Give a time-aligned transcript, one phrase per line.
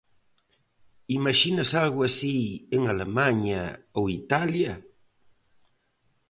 [1.17, 2.35] Imaxinas algo así
[2.75, 3.61] en Alemaña
[3.97, 4.73] ou Italia?